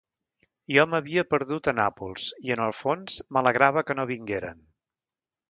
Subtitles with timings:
[0.77, 4.67] Jo m'havia perdut a Nàpols i, en el fons, m'alegrava que no vingueren.